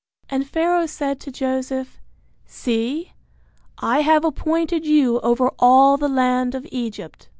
[0.29, 2.01] And Pharaoh said to Joseph,
[2.47, 3.13] See,
[3.77, 7.29] I have appointed you over all the land of Egypt.